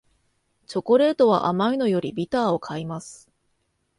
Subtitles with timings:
[0.65, 3.29] チョコレートは甘いのよりビターを買います